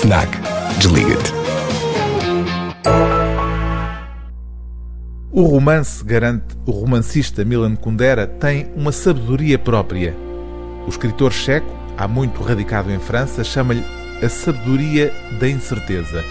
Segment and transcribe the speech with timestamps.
[0.00, 0.28] FNAC.
[0.78, 1.32] Desliga-te.
[5.32, 10.14] O romance, garante o romancista Milan Kundera, tem uma sabedoria própria.
[10.86, 11.66] O escritor checo,
[11.96, 13.82] há muito radicado em França, chama-lhe
[14.22, 16.24] a sabedoria da incerteza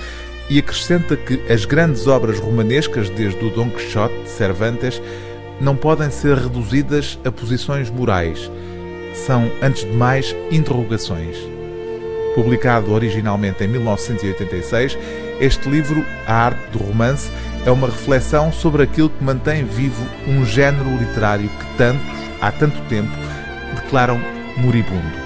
[0.50, 5.02] e acrescenta que as grandes obras romanescas, desde o Dom Quixote de Cervantes,
[5.60, 8.50] não podem ser reduzidas a posições morais.
[9.14, 11.57] São, antes de mais, interrogações.
[12.38, 14.96] Publicado originalmente em 1986,
[15.40, 17.32] este livro, A Arte do Romance,
[17.66, 22.06] é uma reflexão sobre aquilo que mantém vivo um género literário que tantos,
[22.40, 23.10] há tanto tempo,
[23.74, 24.22] declaram
[24.56, 25.18] moribundo.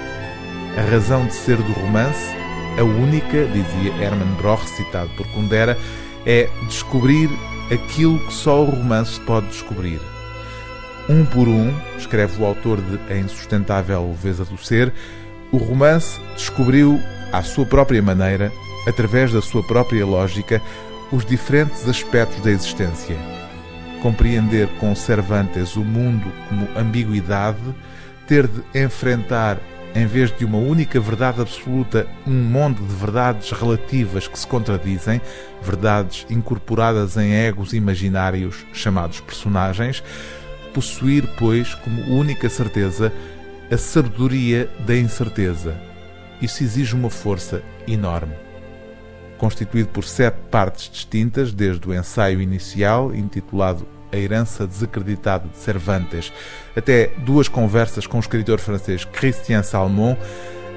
[0.74, 2.34] A razão de ser do romance,
[2.78, 5.76] a única, dizia Hermann Broch, citado por Kundera,
[6.24, 7.28] é descobrir
[7.70, 10.00] aquilo que só o romance pode descobrir.
[11.10, 14.94] Um por um, escreve o autor de A Insustentável Leveza do Ser,
[15.52, 16.98] o romance descobriu,
[17.30, 18.50] à sua própria maneira,
[18.88, 20.60] através da sua própria lógica,
[21.12, 23.16] os diferentes aspectos da existência.
[24.00, 27.60] Compreender com Cervantes o mundo como ambiguidade,
[28.26, 29.60] ter de enfrentar,
[29.94, 35.20] em vez de uma única verdade absoluta, um monte de verdades relativas que se contradizem,
[35.62, 40.02] verdades incorporadas em egos imaginários chamados personagens,
[40.72, 43.12] possuir, pois, como única certeza
[43.72, 45.74] a sabedoria da incerteza.
[46.42, 48.34] Isso exige uma força enorme.
[49.38, 56.30] Constituído por sete partes distintas, desde o ensaio inicial, intitulado A Herança Desacreditada de Cervantes,
[56.76, 60.16] até duas conversas com o escritor francês Christian Salmon,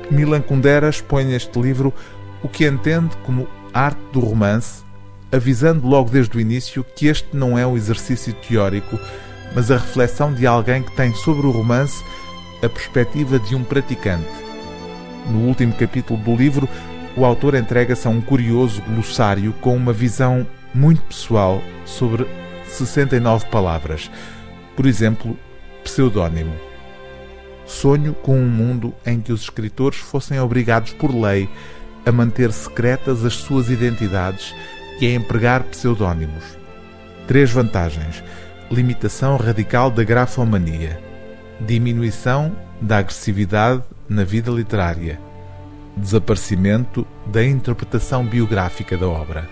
[0.09, 1.94] Milan Kundera expõe neste livro
[2.41, 4.86] o que entende como arte do romance,
[5.34, 8.97] avisando logo desde o início que este não é um exercício teórico,
[9.53, 12.02] mas a reflexão de alguém que tem sobre o romance
[12.66, 14.28] a perspectiva de um praticante.
[15.30, 16.68] No último capítulo do livro,
[17.16, 22.28] o autor entrega-se a um curioso glossário com uma visão muito pessoal sobre
[22.68, 24.12] 69 palavras.
[24.76, 25.38] Por exemplo,
[25.84, 26.53] pseudónimo.
[27.66, 31.50] Sonho com um mundo em que os escritores fossem obrigados por lei
[32.06, 34.53] a manter secretas as suas identidades
[35.00, 36.44] e a empregar pseudónimos.
[37.28, 38.24] Três vantagens:
[38.70, 41.02] limitação radical da grafomania,
[41.60, 45.20] diminuição da agressividade na vida literária,
[45.96, 49.48] desaparecimento da interpretação biográfica da obra.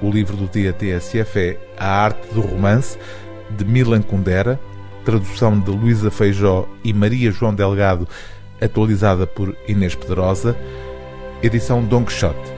[0.00, 2.98] O livro do dia TSF é A Arte do Romance,
[3.50, 4.58] de Milan Kundera,
[5.04, 8.08] tradução de Luísa Feijó e Maria João Delgado,
[8.60, 10.56] atualizada por Inês Pedrosa,
[11.42, 12.57] edição Don Quixote.